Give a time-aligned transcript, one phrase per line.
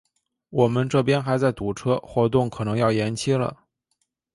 [0.49, 3.65] 我们这边还在堵车，活动可能要延期了。